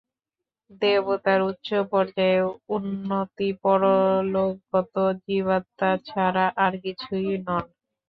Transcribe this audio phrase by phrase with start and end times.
[0.81, 2.39] দেবতারা উচ্চ পর্যায়ে
[2.75, 4.95] উন্নীত পরলোকগত
[5.23, 7.65] জীবাত্মা ছাড়া আর কিছুই নন।